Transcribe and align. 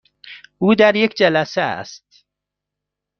او 0.57 0.75
در 0.75 0.95
یک 0.95 1.15
جلسه 1.15 1.61
است. 1.61 2.25